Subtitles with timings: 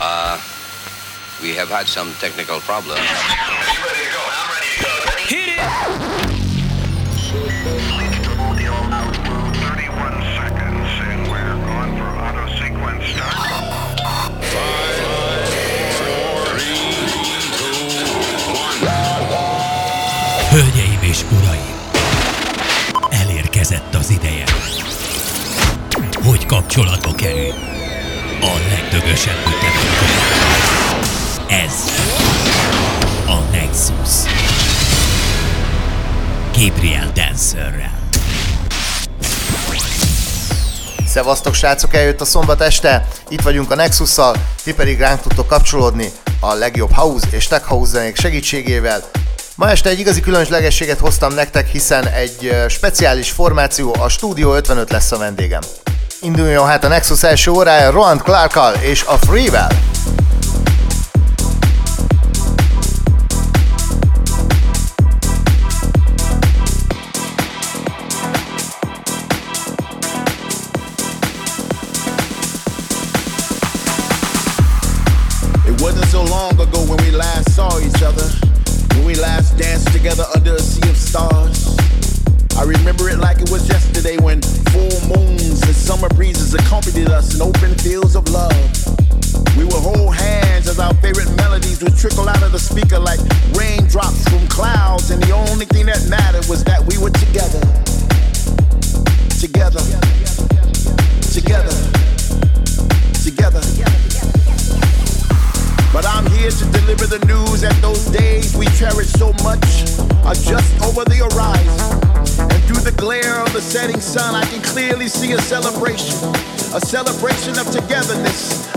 [0.00, 0.38] Uh,
[1.42, 3.00] we have had some technical problems.
[5.28, 6.32] Hit it!
[20.50, 21.80] Hölgyeim és uraim!
[23.10, 24.44] Elérkezett az ideje,
[26.24, 27.81] hogy kapcsolatba kerül
[28.42, 30.20] a legdögösebb ütemek.
[31.48, 31.72] Ez
[33.26, 34.32] a Nexus.
[36.58, 38.00] Gabriel Dancerrel.
[41.06, 46.10] Szevasztok srácok, eljött a szombat este, itt vagyunk a Nexus-szal, ti pedig ránk tudtok kapcsolódni
[46.40, 49.02] a legjobb house és tech house zenék segítségével.
[49.54, 55.12] Ma este egy igazi különlegességet hoztam nektek, hiszen egy speciális formáció, a Studio 55 lesz
[55.12, 55.60] a vendégem.
[56.22, 59.68] Induljon hát a Nexus első órája Roland Clarkkal és a Freewell.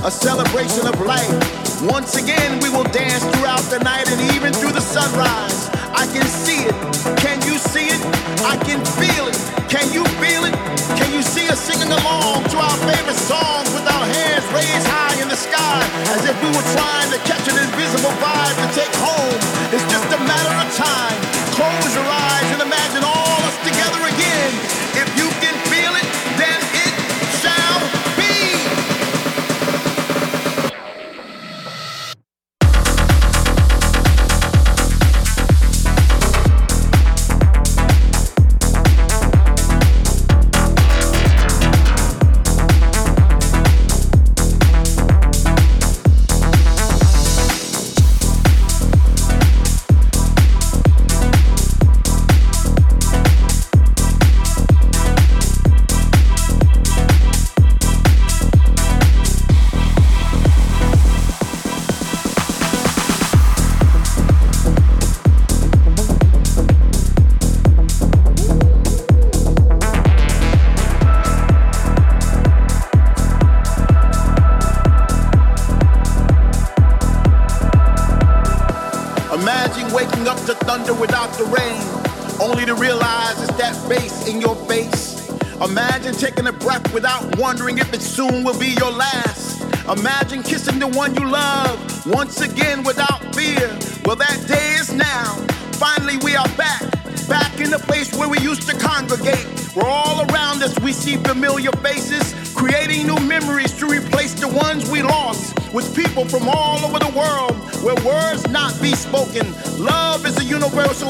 [0.06, 1.82] A celebration of life.
[1.82, 5.55] Once again, we will dance throughout the night and even through the sunrise.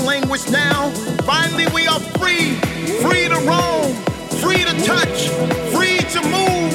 [0.05, 0.89] Language now.
[1.23, 2.55] Finally, we are free,
[3.03, 3.93] free to roam,
[4.41, 5.29] free to touch,
[5.73, 6.71] free to move,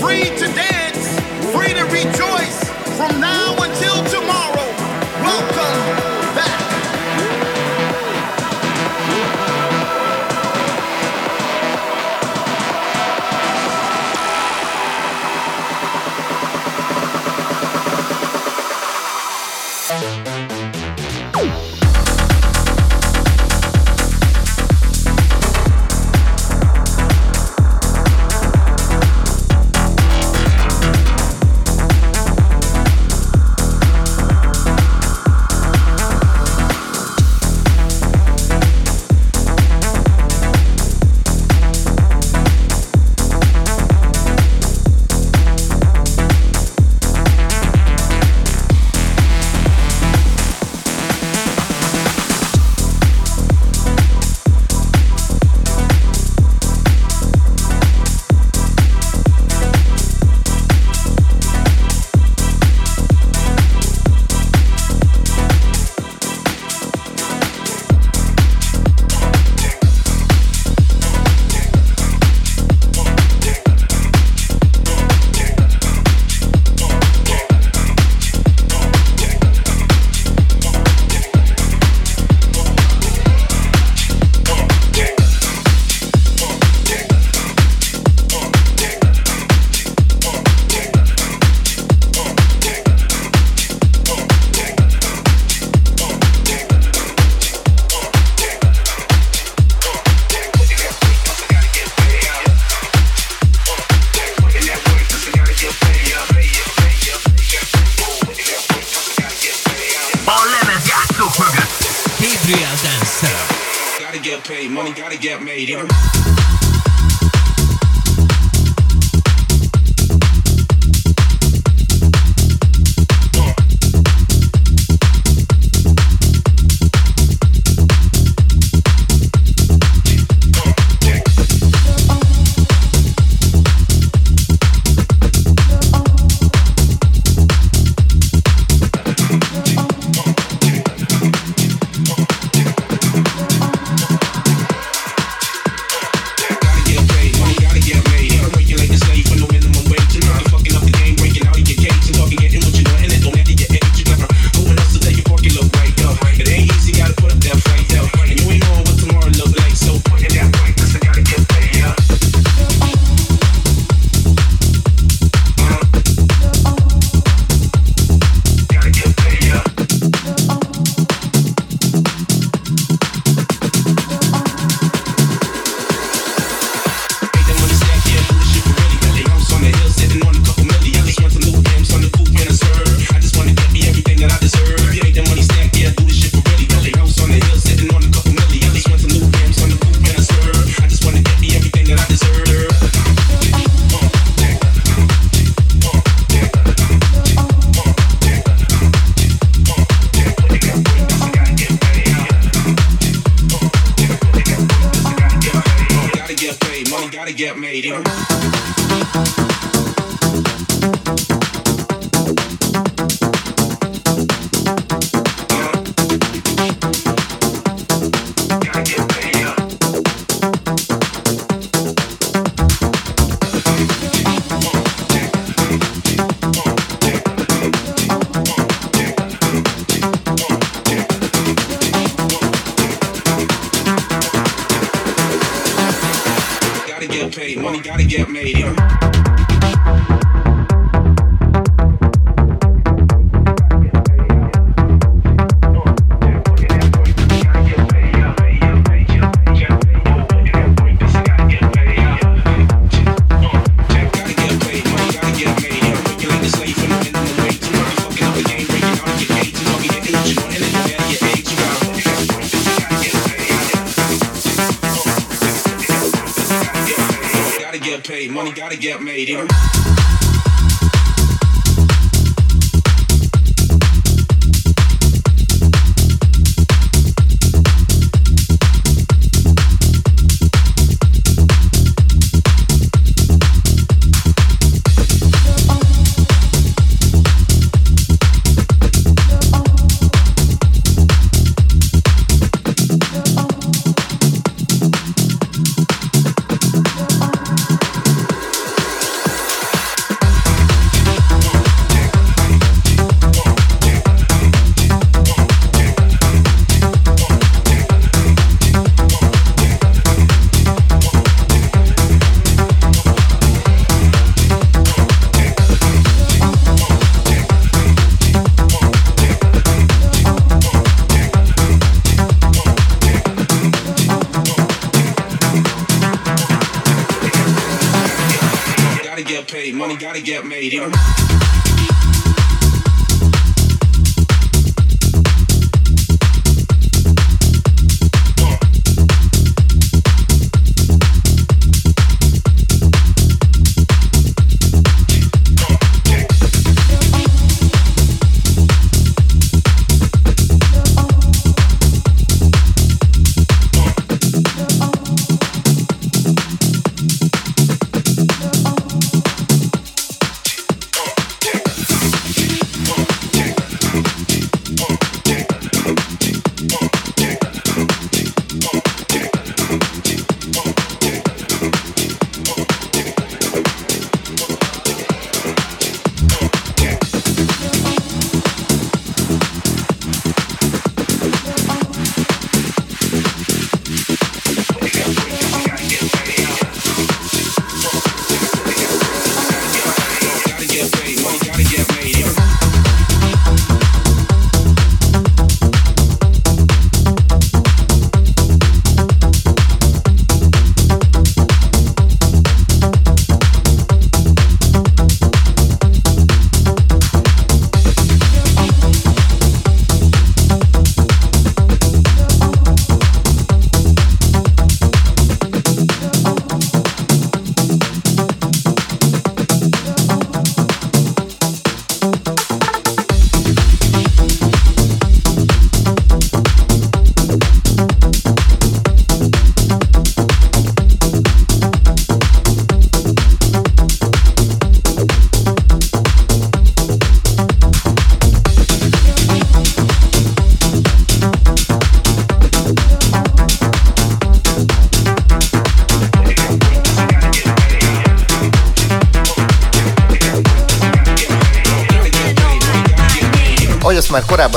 [0.00, 1.18] free to dance,
[1.54, 2.58] free to rejoice.
[2.96, 3.43] From now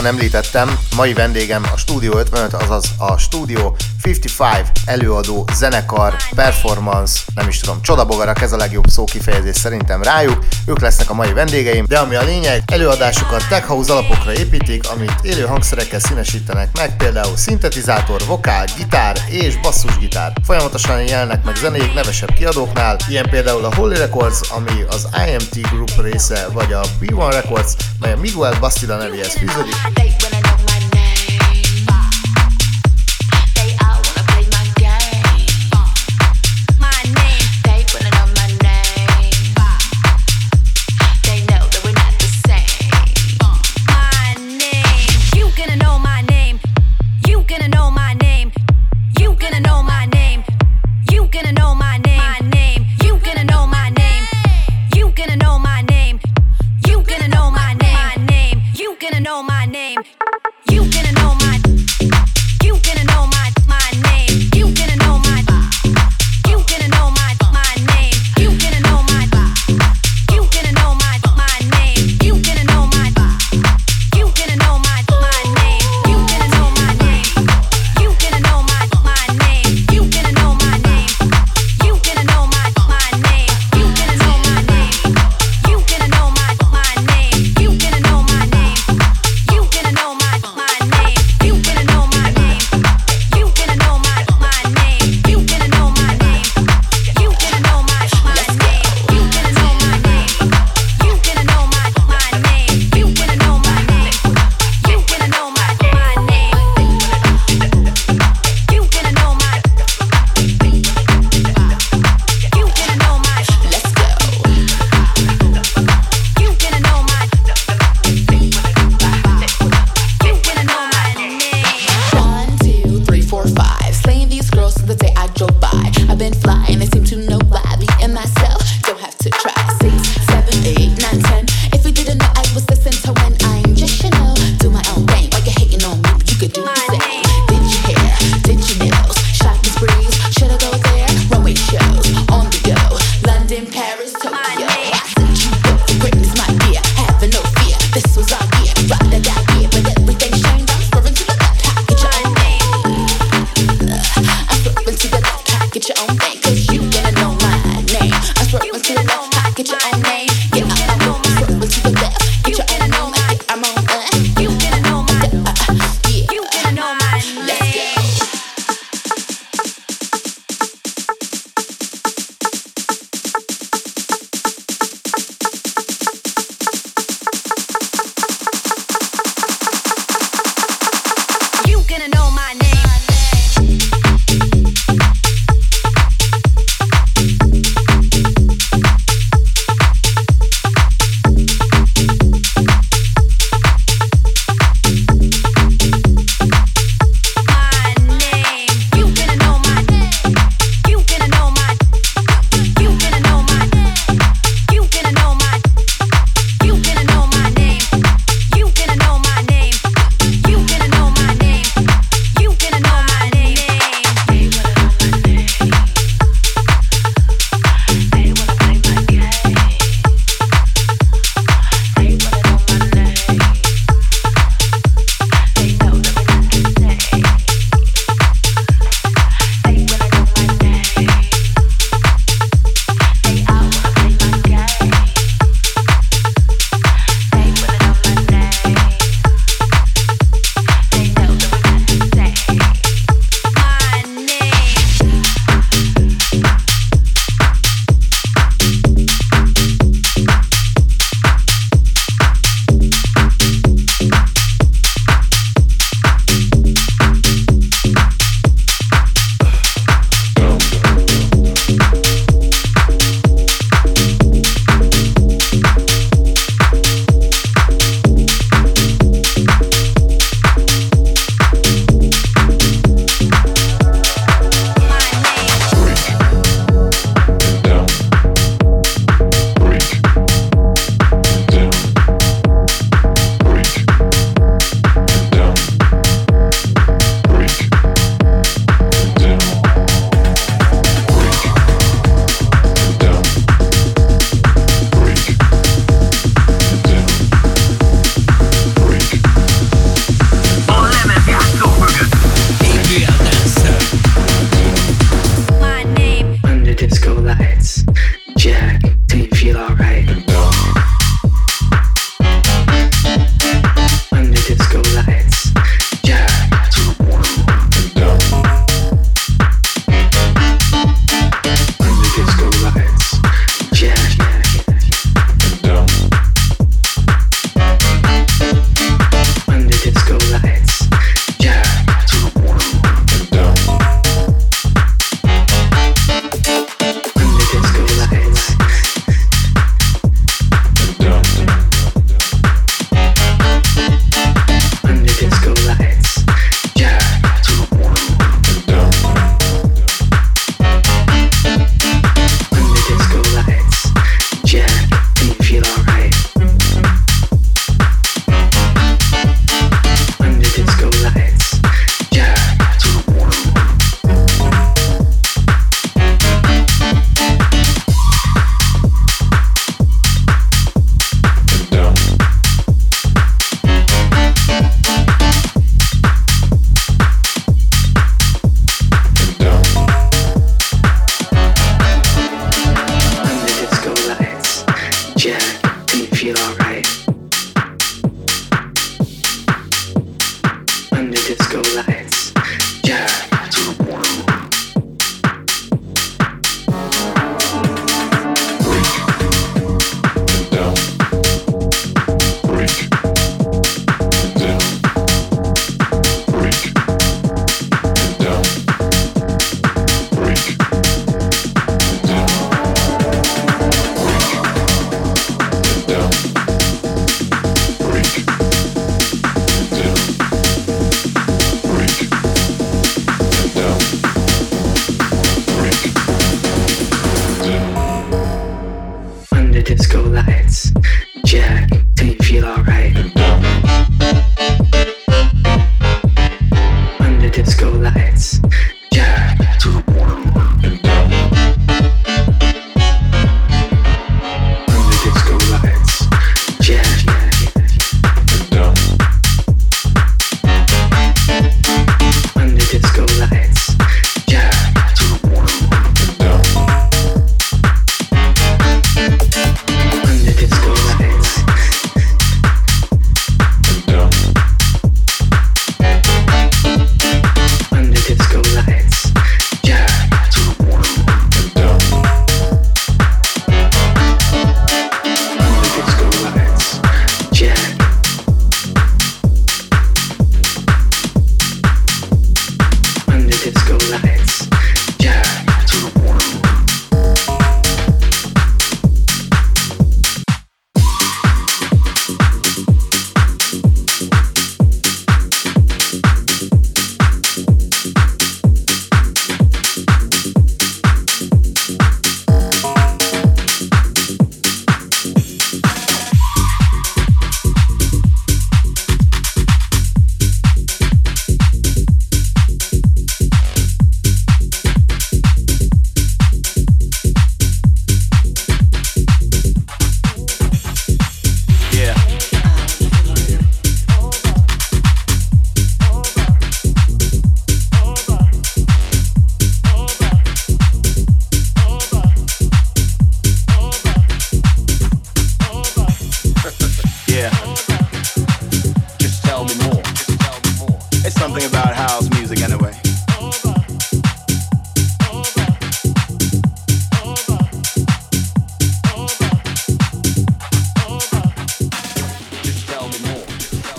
[0.07, 7.59] említettem, mai vendégem a Studio 55, azaz a Studio 55 előadó, zenekar, performance, nem is
[7.59, 10.45] tudom, csodabogarak, ez a legjobb szó kifejezés szerintem rájuk.
[10.65, 15.13] Ők lesznek a mai vendégeim, de ami a lényeg, előadásukat tech house alapokra építik, amit
[15.21, 20.33] élő hangszerekkel színesítenek meg, például szintetizátor, vokál, gitár és basszusgitár.
[20.43, 26.01] Folyamatosan jelennek meg zenék nevesebb kiadóknál, ilyen például a Holy Records, ami az IMT Group
[26.01, 27.73] része, vagy a B1 Records,
[28.21, 30.36] Miguel Bastida nevéhez fűződik.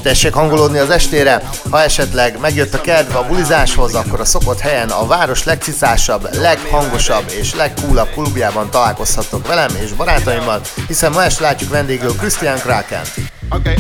[0.09, 1.43] Tessék hangolódni az estére.
[1.71, 7.25] Ha esetleg megjött a kedve a bulizáshoz, akkor a szokott helyen a város legciszásabb, leghangosabb
[7.41, 13.03] és legcoolabb klubjában találkozhattok velem és barátaimmal, hiszen ma este látjuk vendégül Christian Kraken.
[13.51, 13.75] Okay.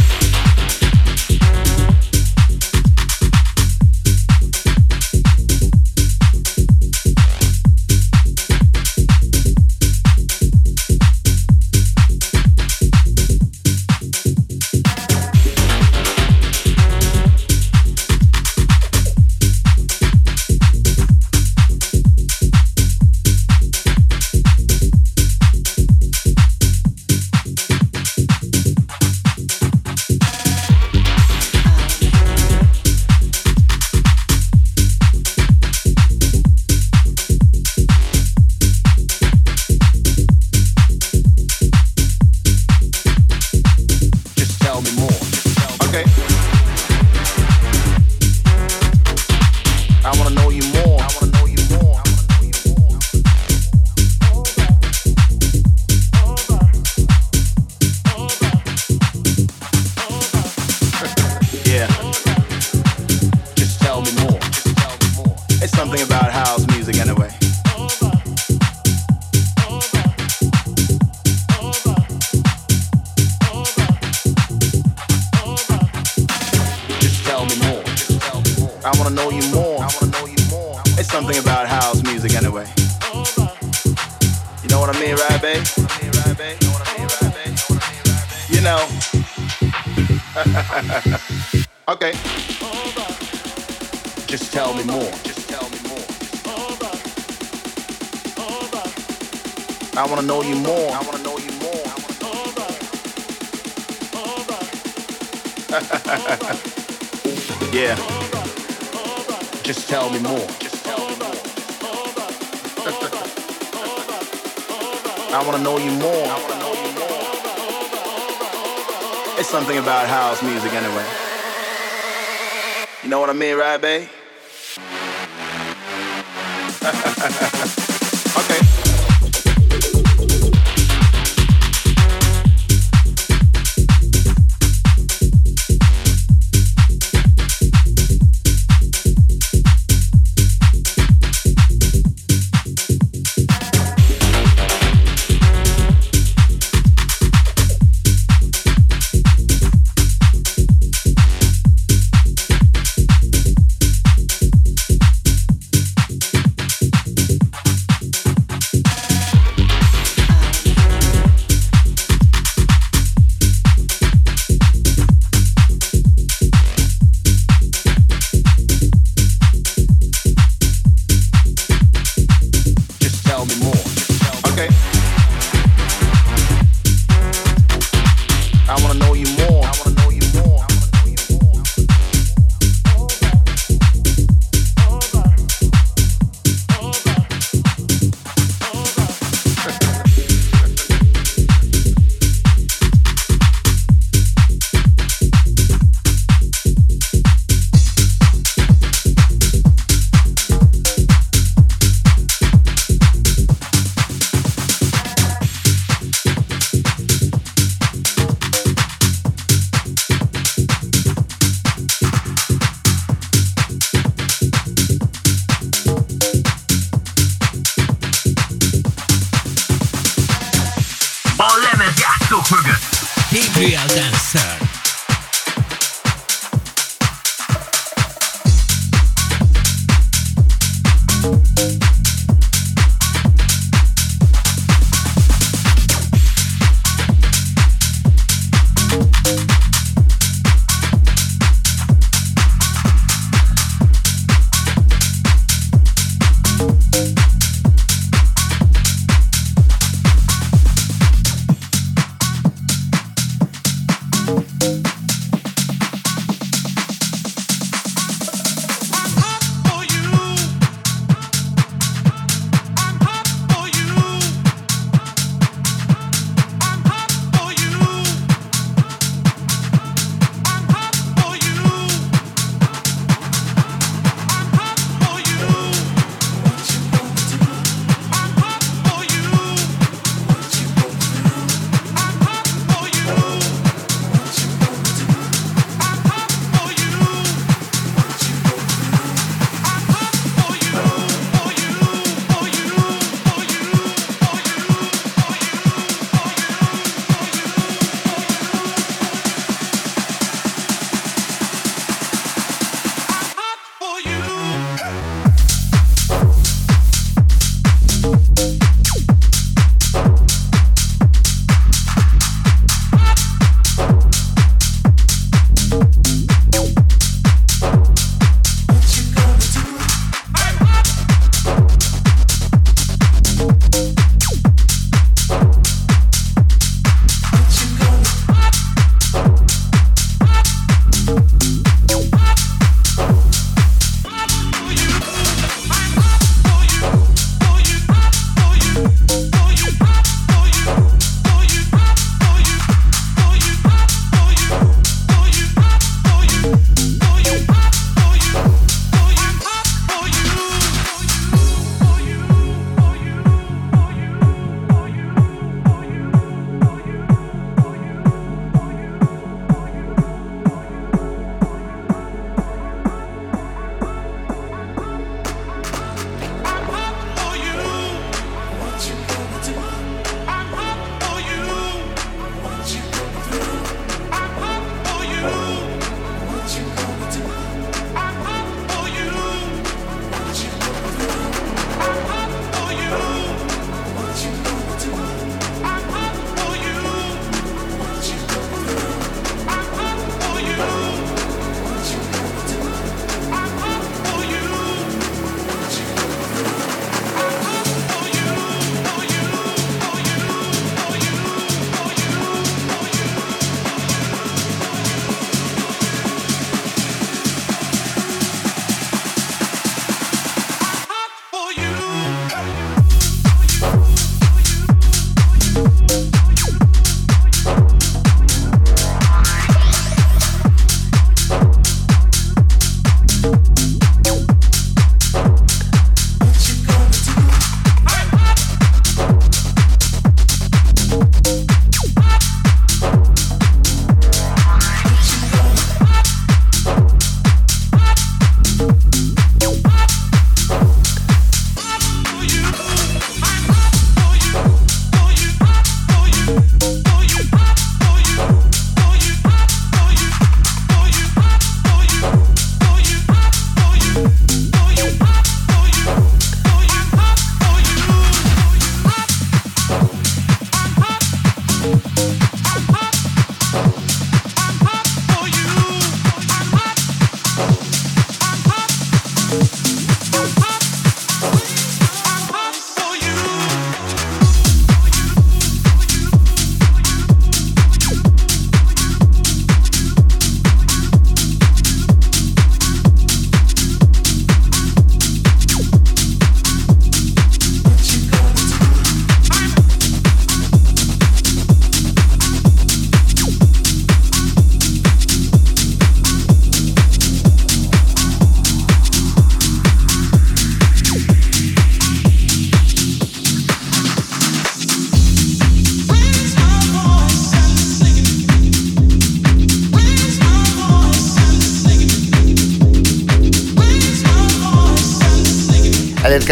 [123.28, 124.08] What I mean, right, babe?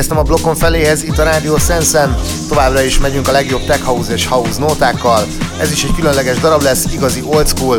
[0.06, 2.16] Elérkeztem a blokkon feléhez, itt a Rádió Sensen,
[2.48, 5.26] továbbra is megyünk a legjobb tech house és house nótákkal.
[5.60, 7.78] Ez is egy különleges darab lesz, igazi old school,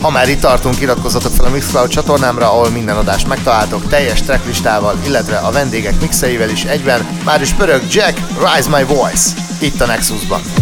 [0.00, 4.98] ha már itt tartunk, iratkozzatok fel a Mixcloud csatornámra, ahol minden adást megtaláltok teljes tracklistával,
[5.06, 7.06] illetve a vendégek mixeivel is egyben.
[7.24, 10.59] Már is pörög Jack, Rise My Voice, itt a Nexusban.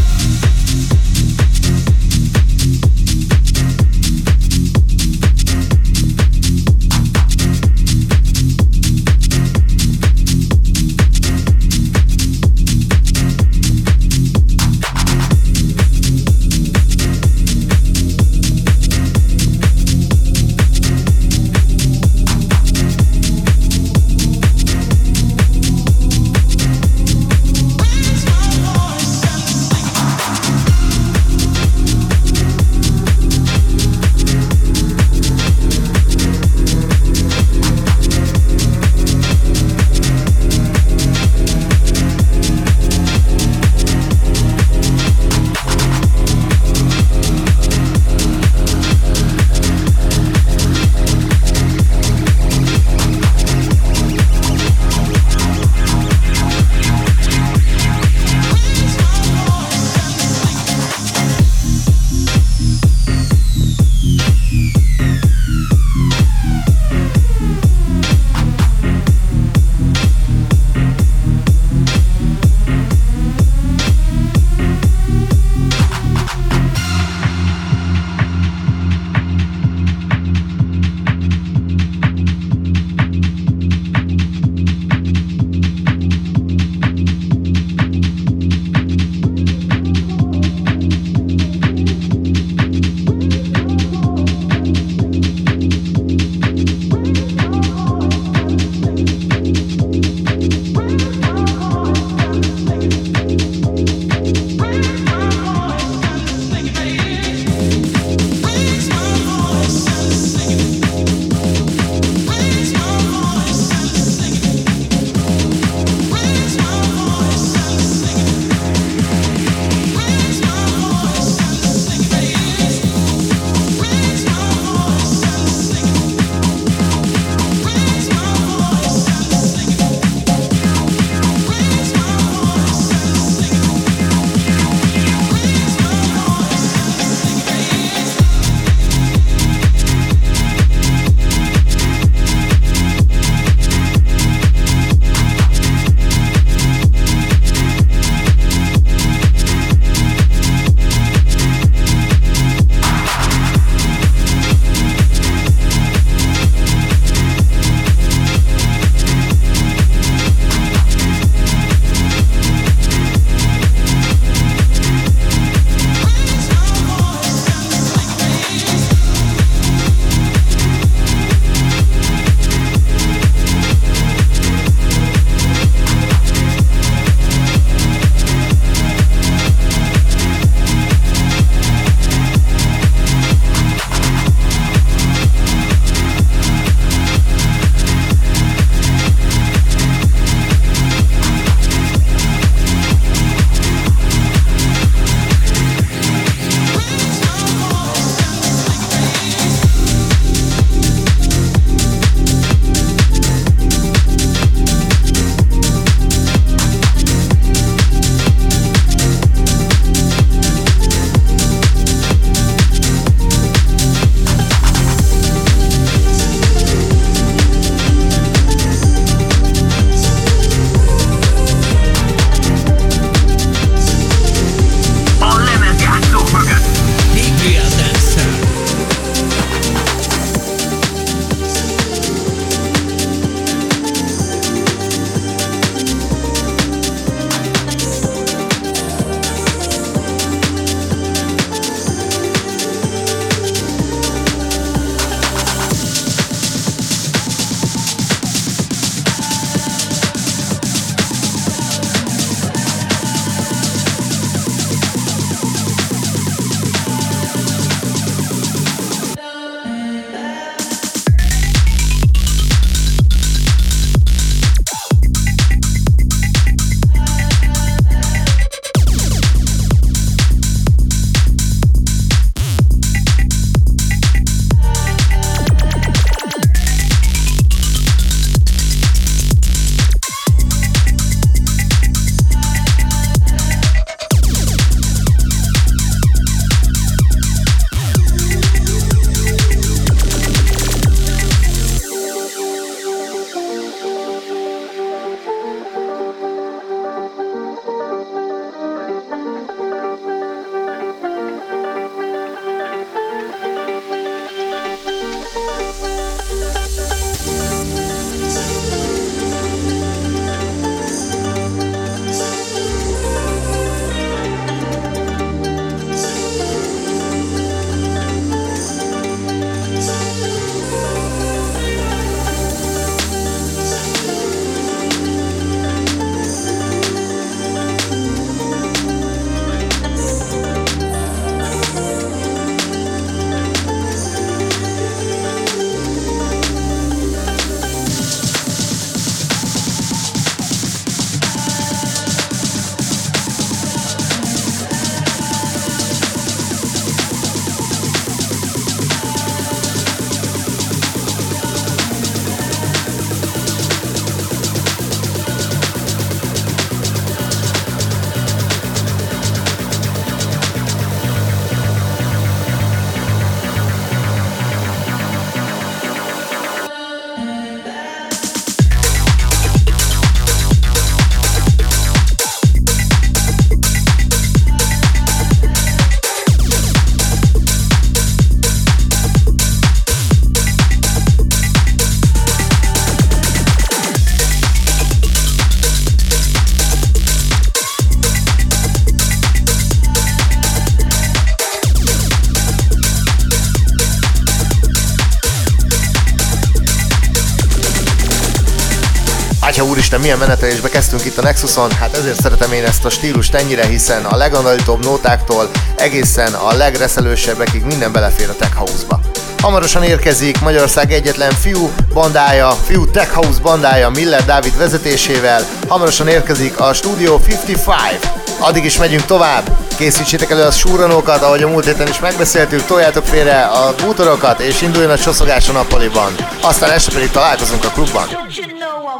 [399.89, 403.67] Úristen, milyen menetelésbe kezdtünk itt a Nexuson, hát ezért szeretem én ezt a stílust ennyire,
[403.67, 409.01] hiszen a leganalítóbb nótáktól egészen a legreszelősebbekig minden belefér a Tech House-ba.
[409.43, 415.47] Hamarosan érkezik Magyarország egyetlen fiú bandája, fiú Tech House bandája Miller Dávid vezetésével.
[415.69, 418.11] Hamarosan érkezik a Studio 55.
[418.39, 419.57] Addig is megyünk tovább.
[419.77, 424.63] Készítsétek elő a súranókat, ahogy a múlt héten is megbeszéltük, toljátok félre a bútorokat, és
[424.63, 426.15] induljon a csoszogás a nappaliban.
[426.41, 428.09] Aztán este pedig találkozunk a klubban.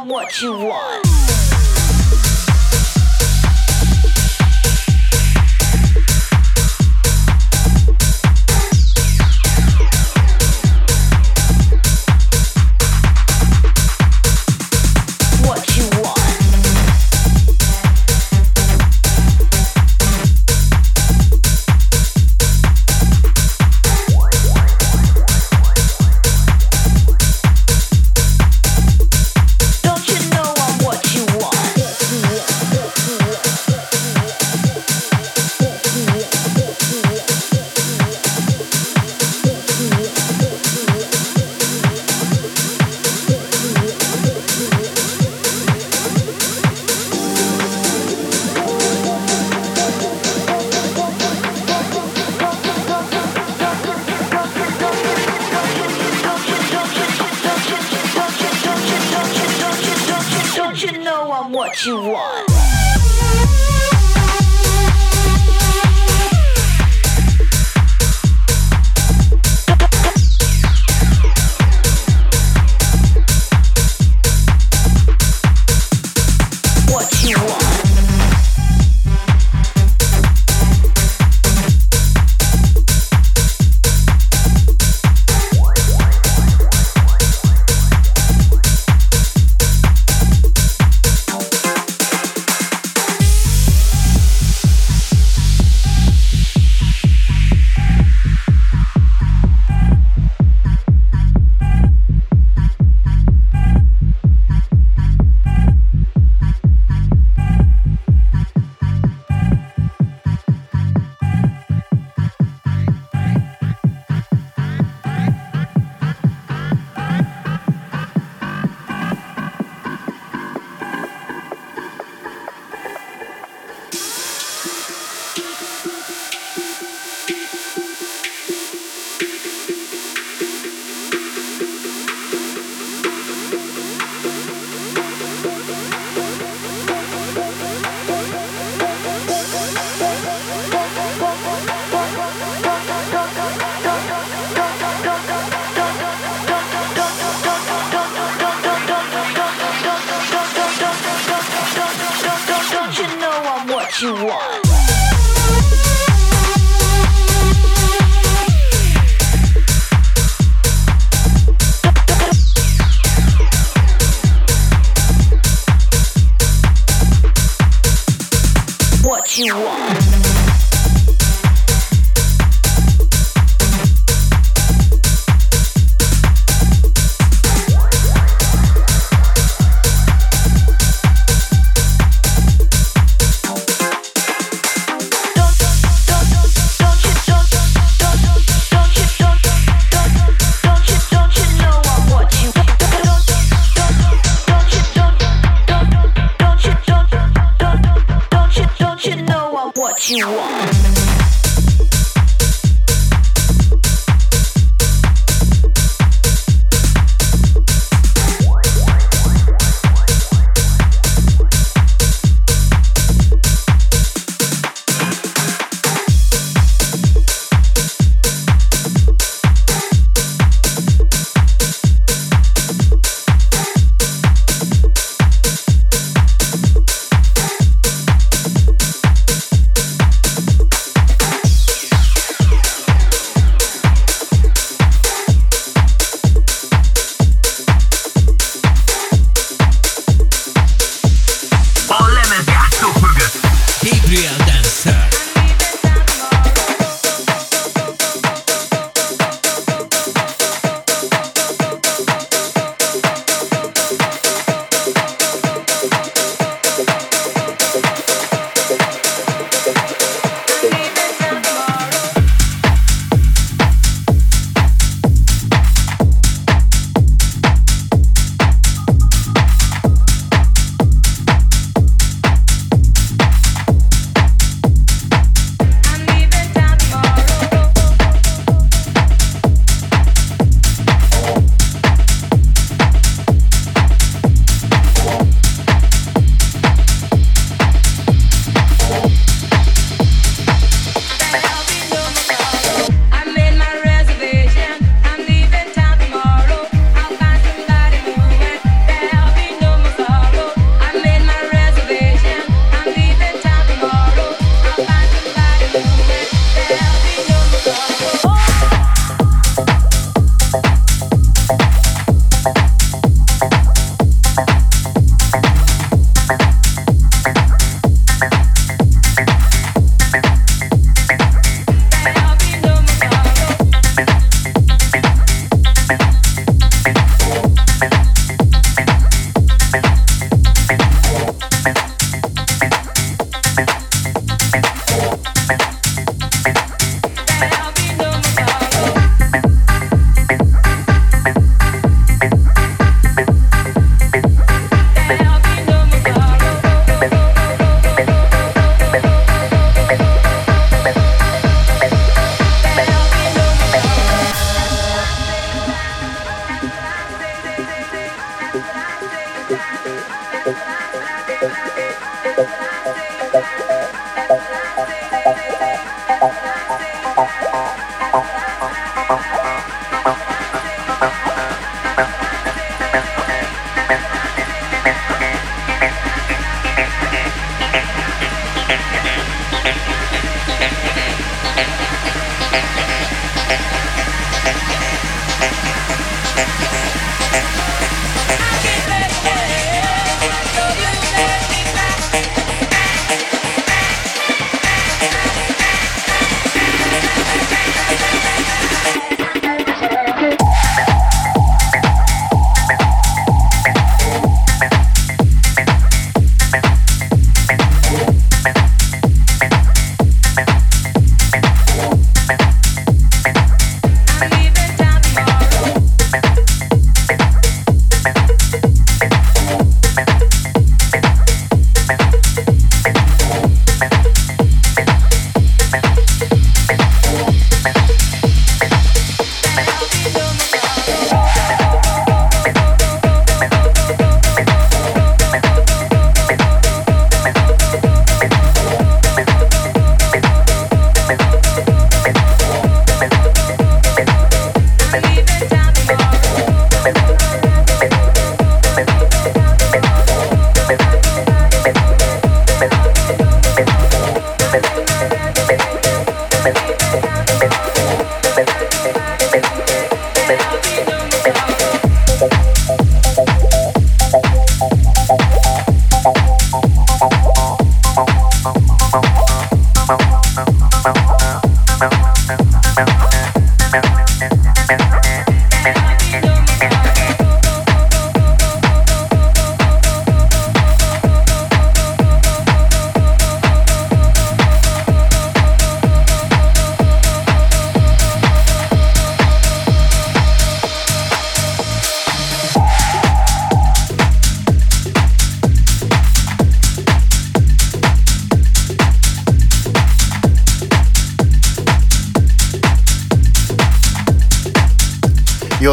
[0.09, 1.08] What you want?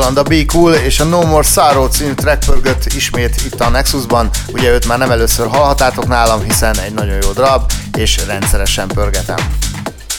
[0.07, 4.31] Yolanda Be Cool és a No More Sorrow című track pörgött ismét itt a Nexusban.
[4.53, 9.37] Ugye őt már nem először hallhatátok nálam, hiszen egy nagyon jó drab, és rendszeresen pörgetem.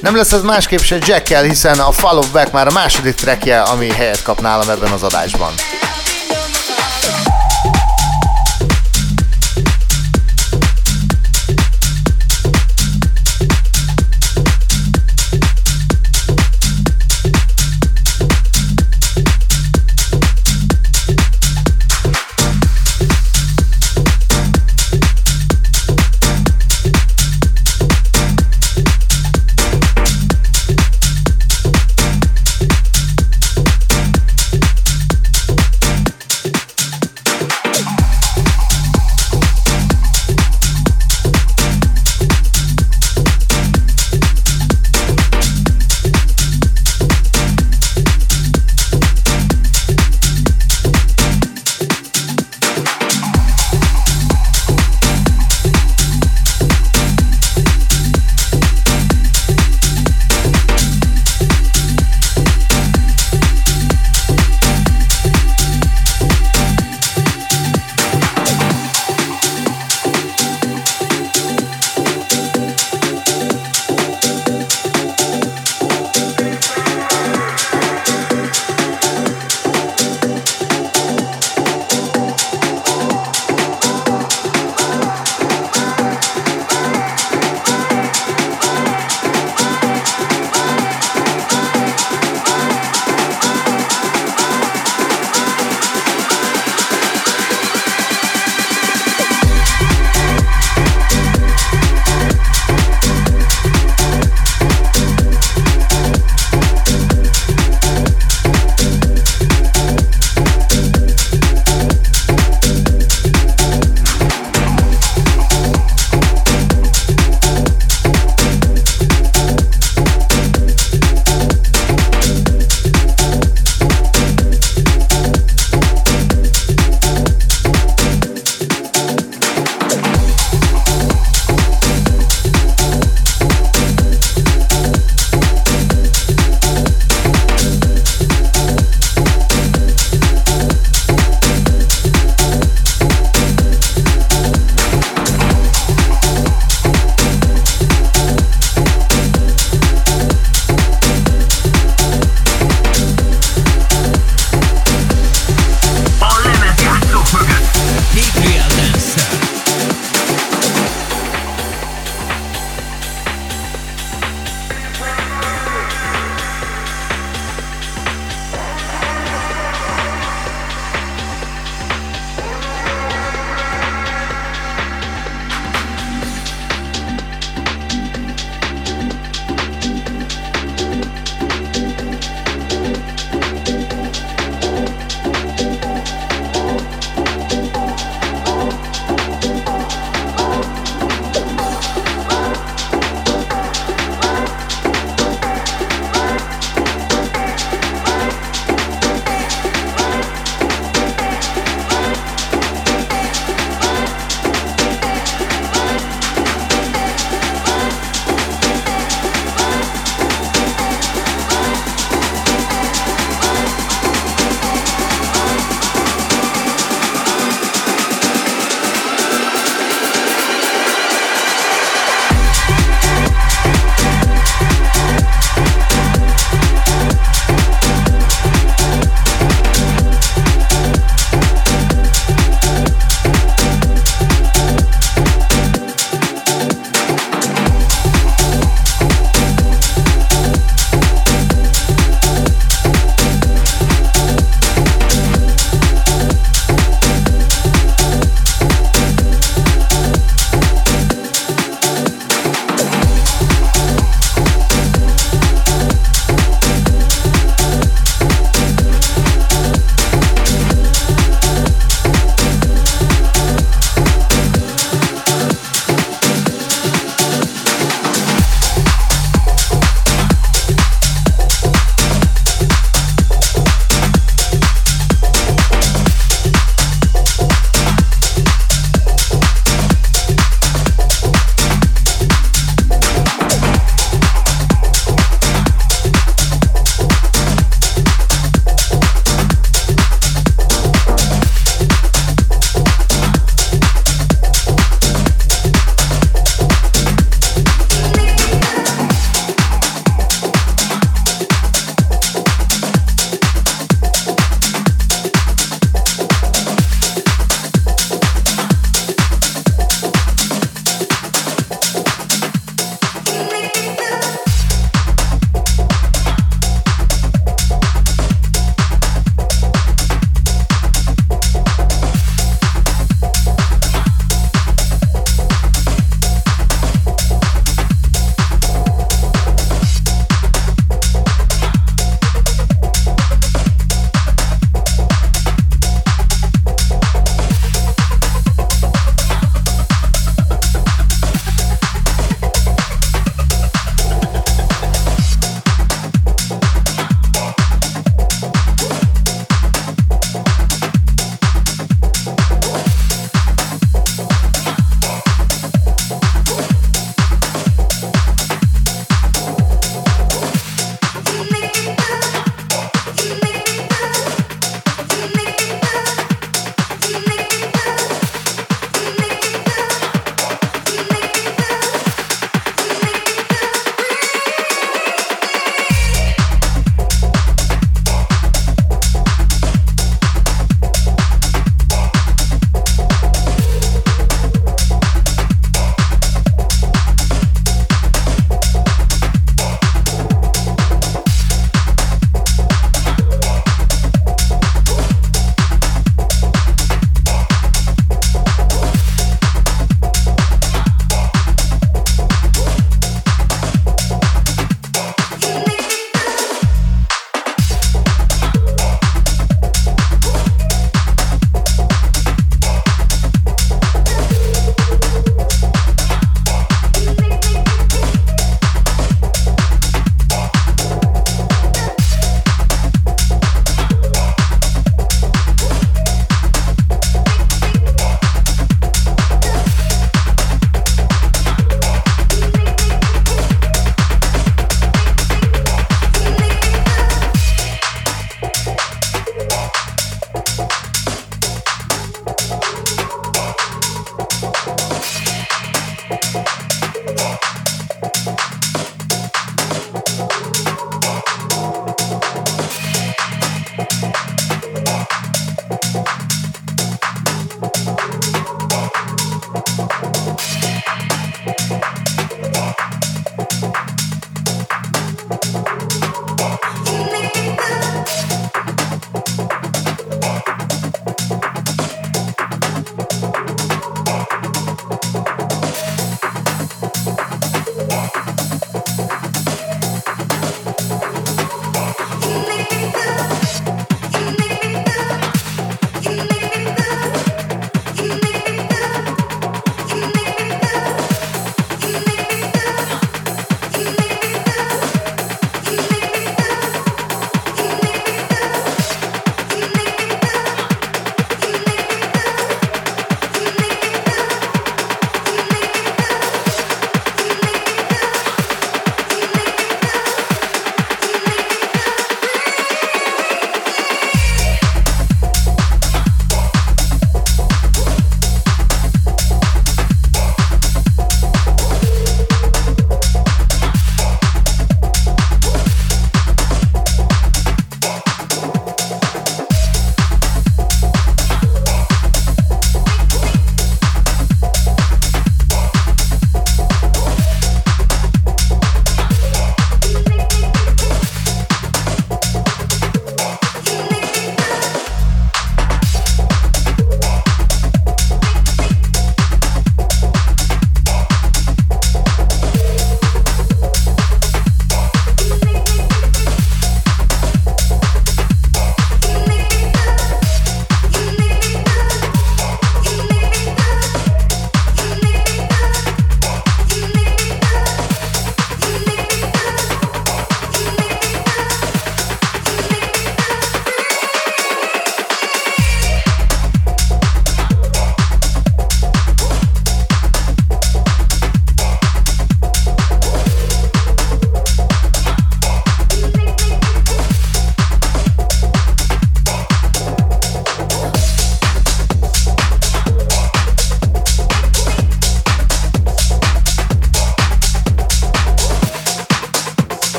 [0.00, 3.60] Nem lesz ez másképp se Jackkel, hiszen a Fall of Back már a második trackje,
[3.60, 5.52] ami helyet kap nálam ebben az adásban.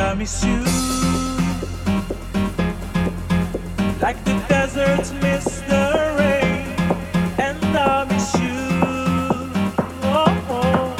[0.00, 0.60] I miss you.
[4.00, 5.84] Like the deserts miss the
[6.18, 6.64] rain,
[7.38, 8.60] and I miss you.
[10.02, 10.96] Oh, oh.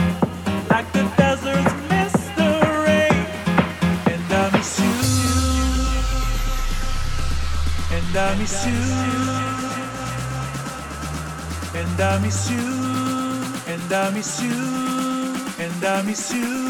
[0.68, 2.50] Like the deserts miss the
[2.86, 3.24] rain,
[4.12, 4.96] and I miss you.
[7.96, 8.82] And I miss you.
[11.80, 12.66] And I miss you.
[13.72, 14.60] And I miss you.
[15.64, 16.69] And I miss you.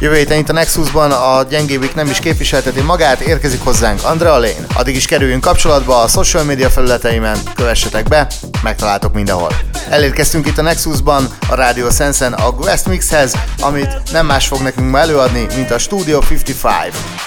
[0.00, 4.66] Jövő héten itt a Nexusban a gyengébbik nem is képviselteti magát, érkezik hozzánk Andrea Lane.
[4.74, 8.26] Addig is kerüljünk kapcsolatba a social media felületeimen, kövessetek be,
[8.62, 9.73] megtaláltok mindenhol.
[9.88, 14.90] Elérkeztünk itt a Nexusban, a Radio Sense-en a West Mixhez, amit nem más fog nekünk
[14.90, 17.23] ma előadni, mint a Studio 55.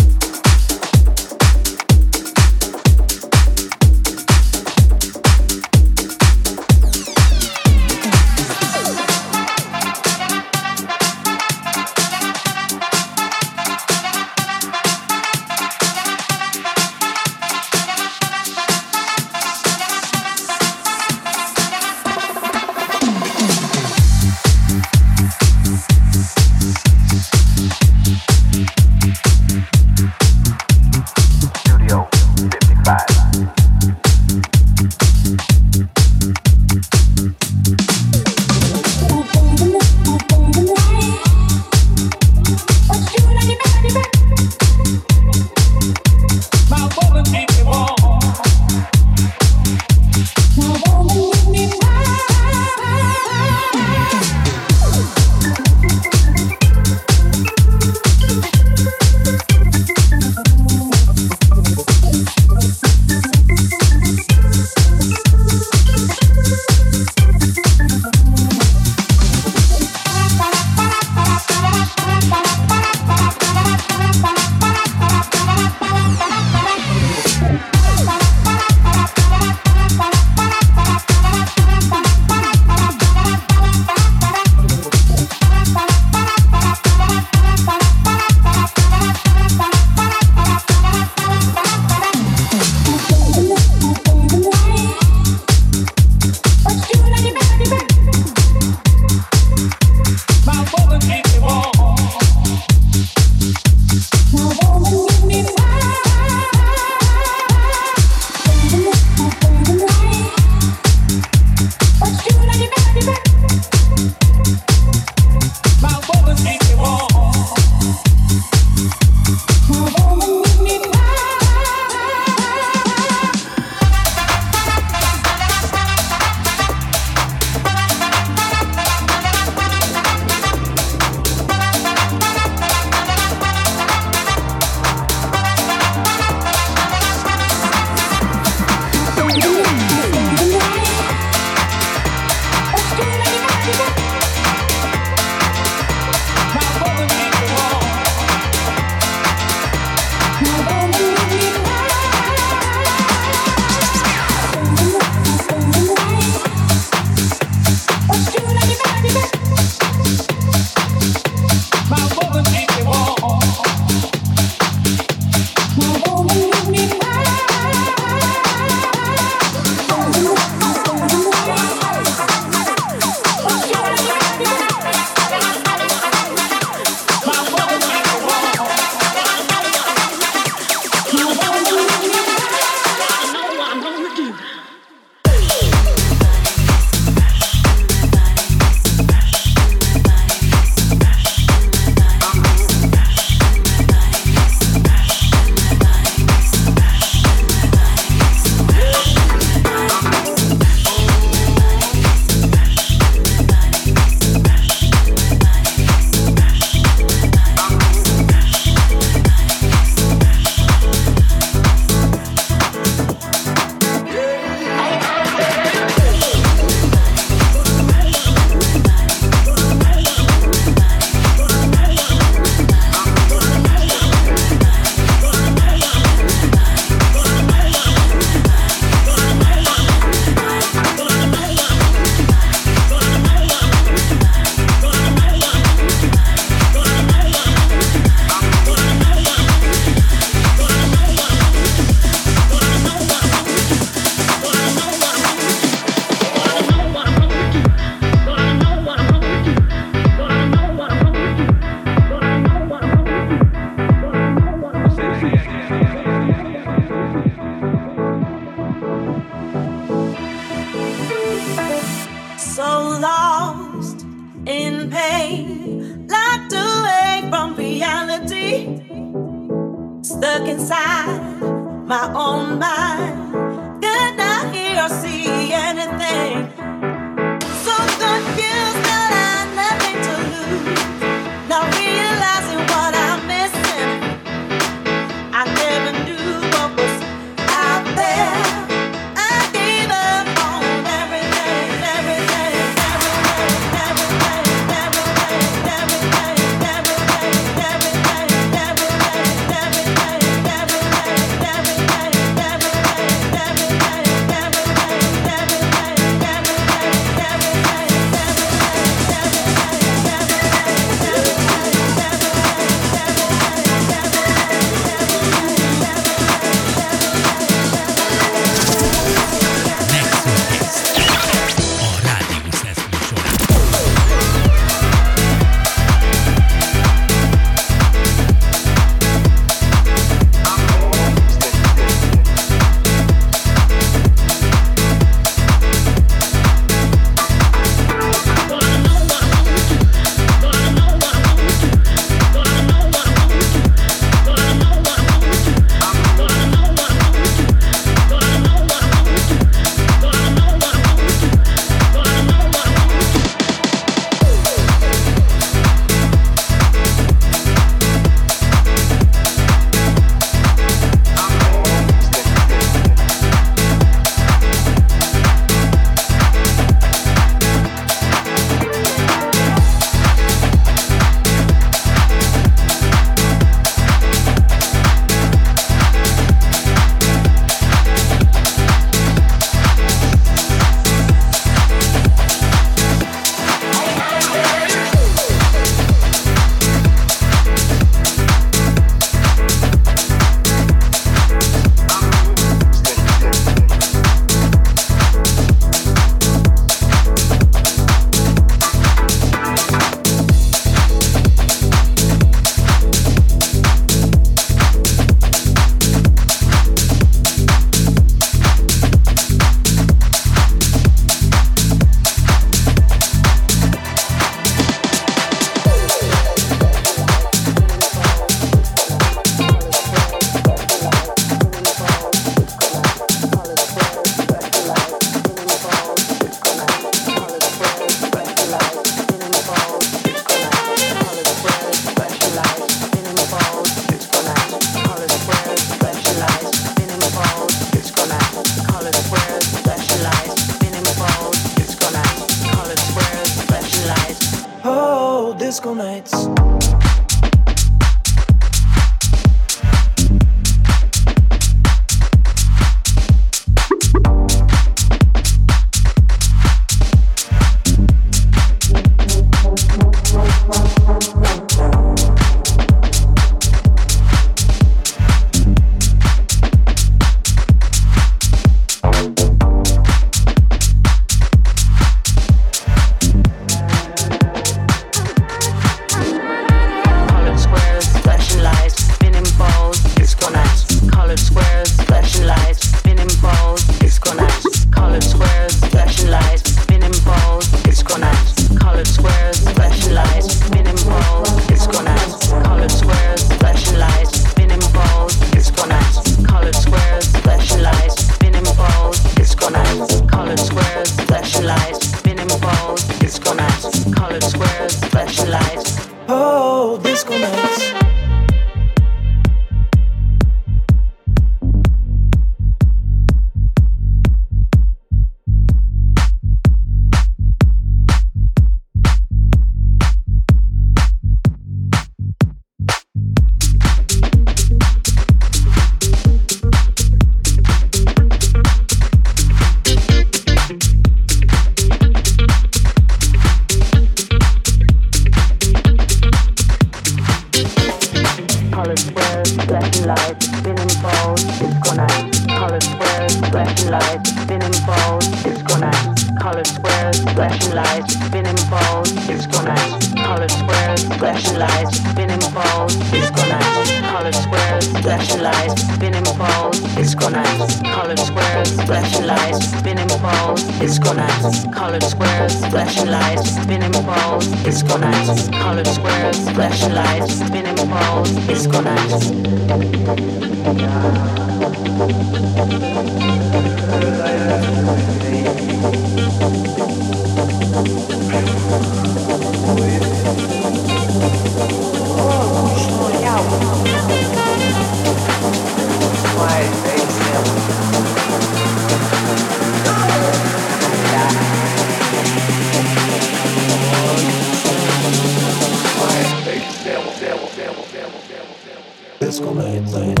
[599.23, 600.00] gonna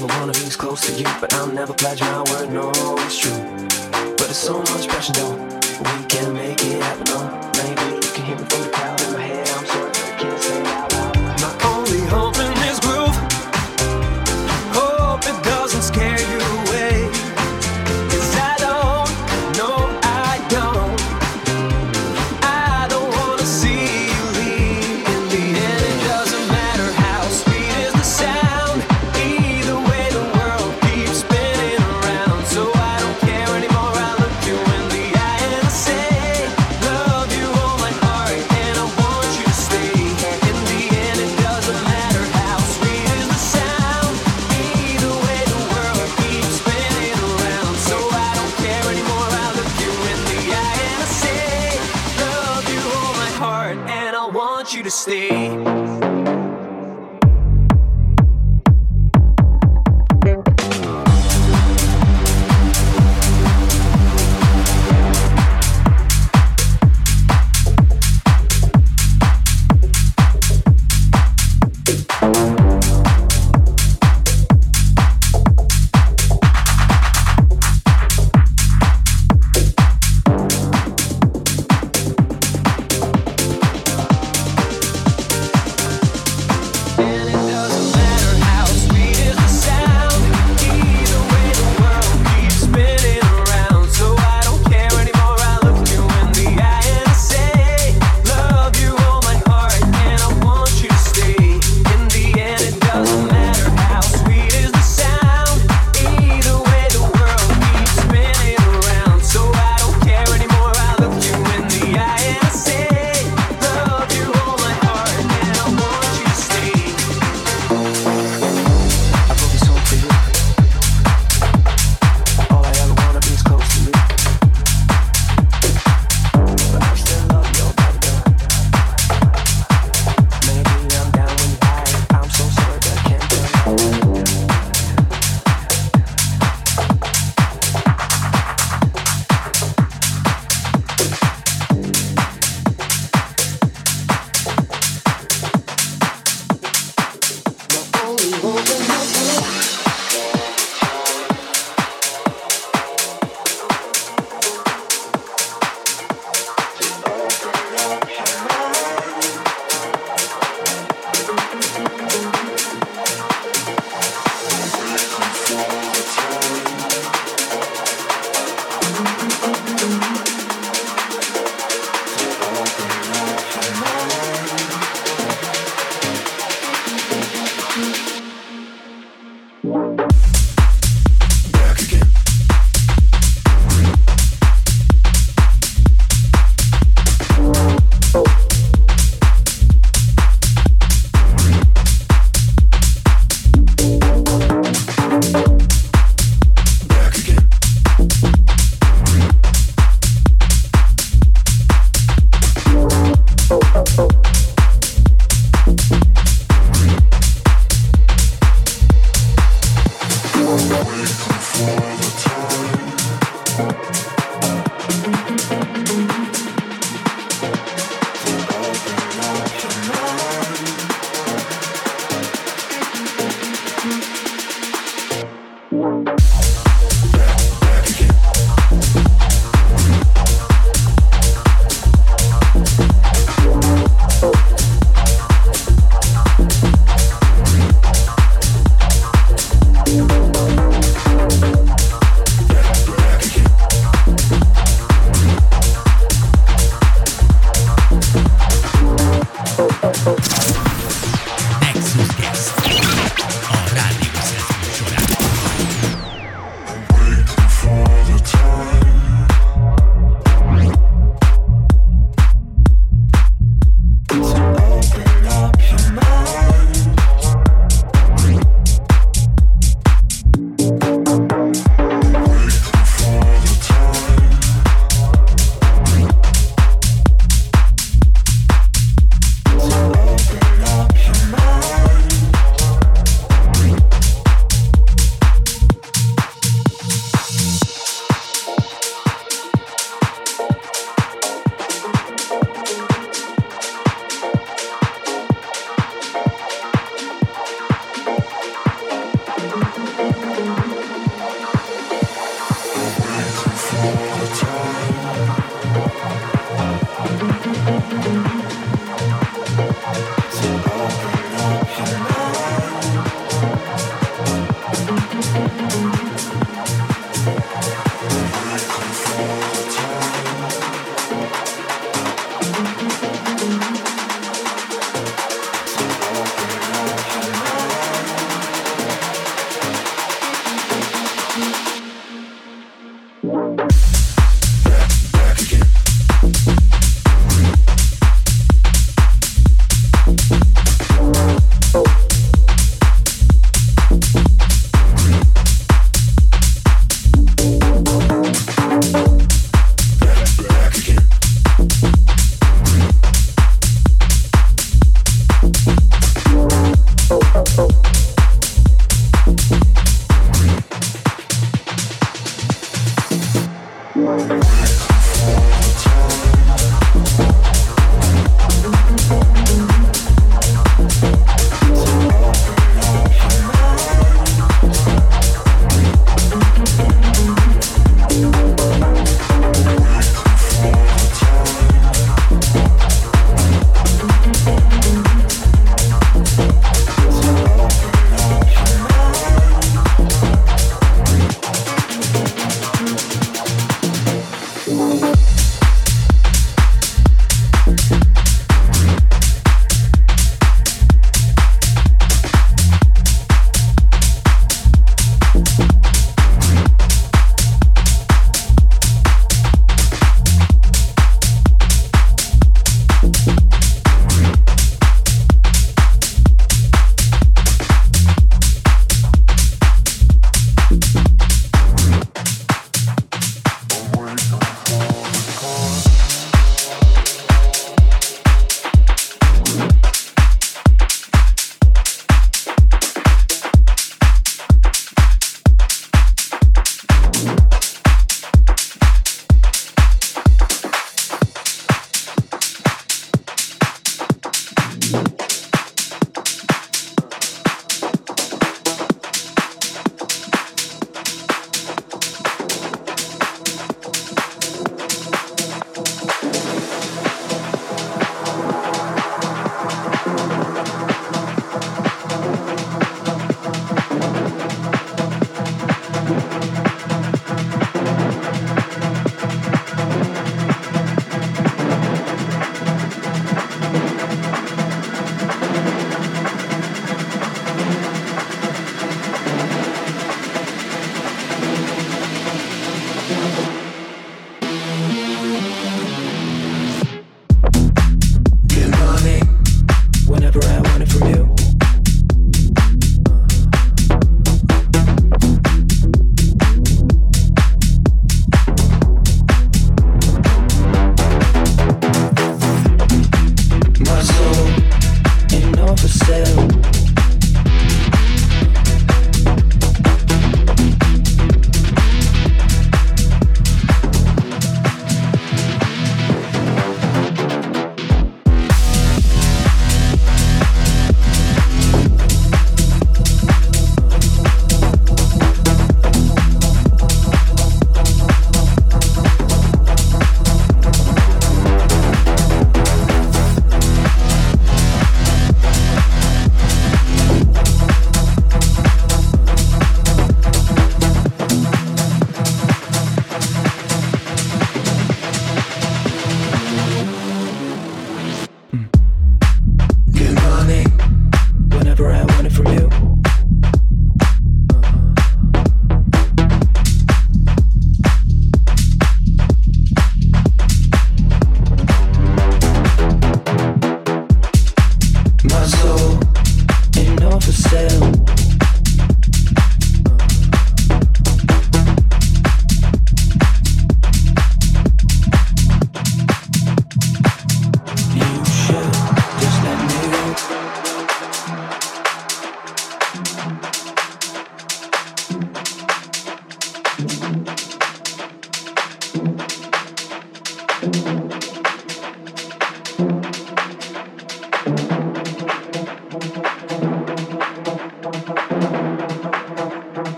[0.00, 2.72] never wanna be as close to you, but I'll never pledge my word, no,
[3.06, 3.30] it's true.
[4.18, 5.36] But it's so much pressure, though.
[5.78, 7.30] We can make it happen, though.
[7.62, 8.73] maybe you can hear me from the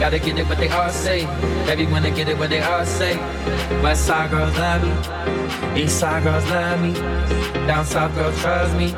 [0.00, 1.26] Gotta get it what they all say.
[1.66, 3.16] Baby, wanna get it what they all say.
[3.82, 4.92] West side girls love me,
[5.82, 6.92] east side girls love me,
[7.66, 8.94] down south girls trust me.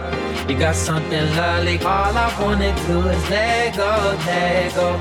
[0.49, 1.79] You got something lovely.
[1.79, 4.99] All I wanna do is let go, let go.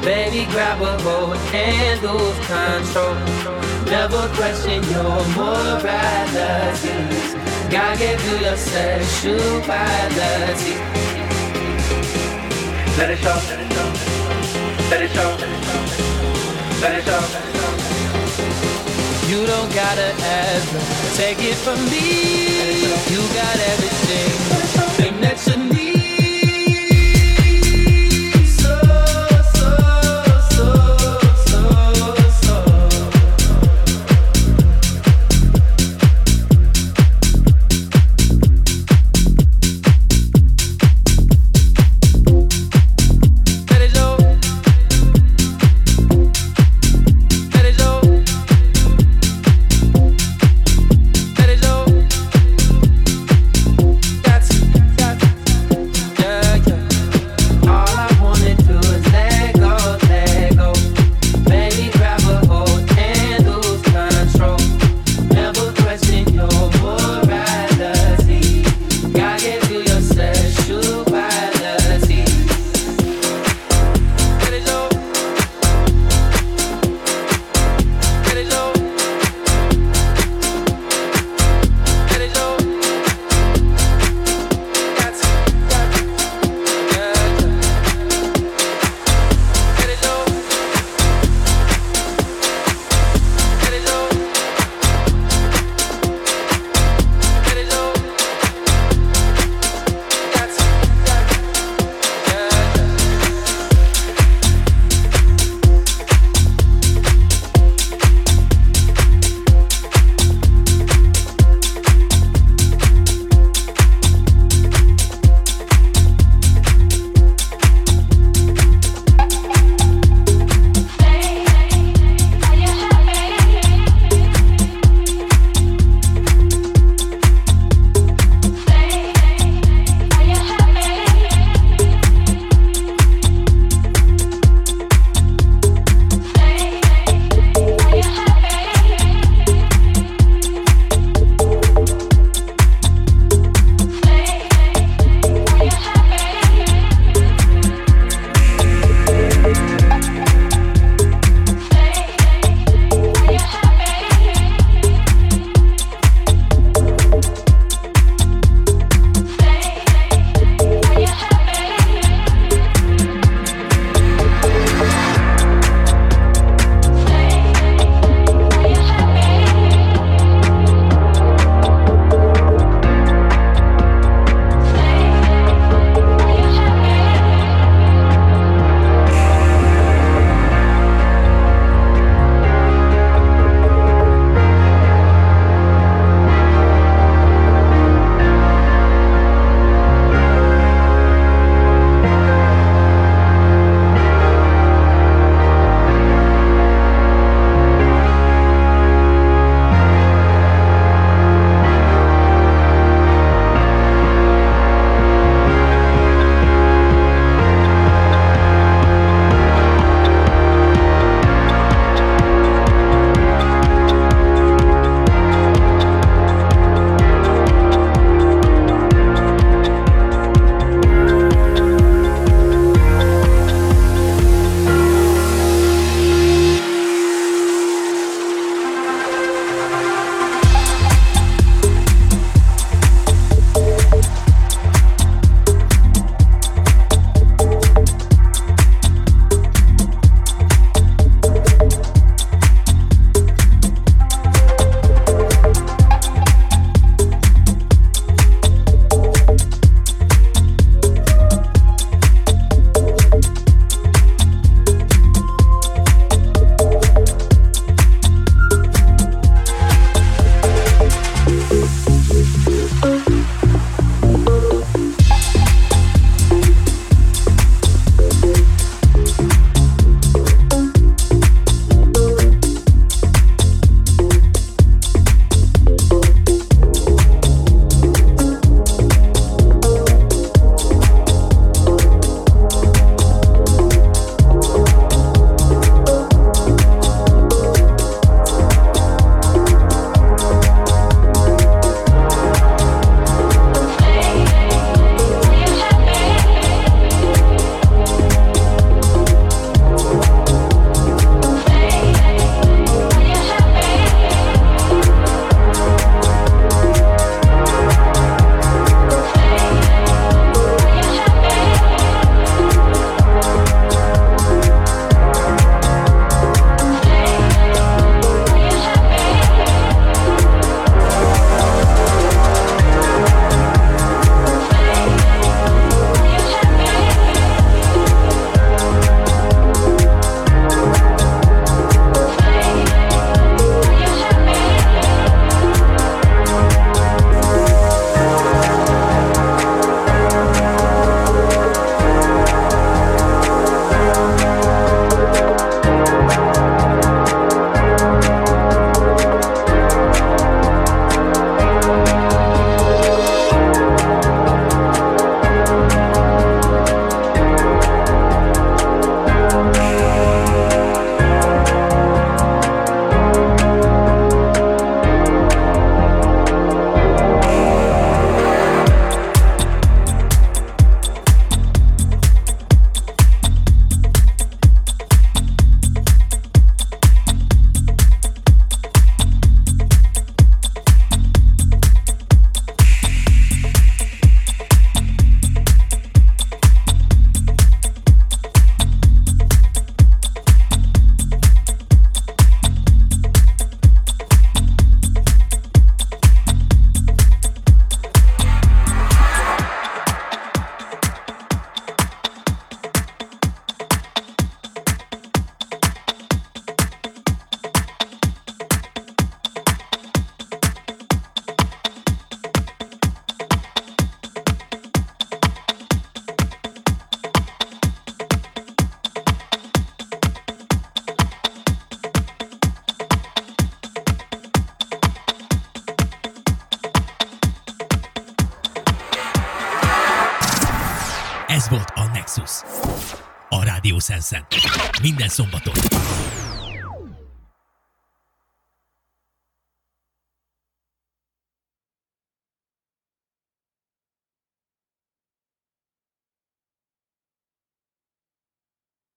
[0.00, 3.14] Baby, grab a hold and lose control.
[3.90, 6.94] Never question your morality.
[7.70, 10.74] God gave you your sexuality.
[12.96, 13.57] Let it show.
[14.90, 15.36] Let it show.
[16.80, 17.20] Let it show.
[19.28, 20.80] You don't gotta ever
[21.14, 22.88] take it from me.
[23.12, 24.32] You got everything.
[24.96, 25.77] Thing that you need.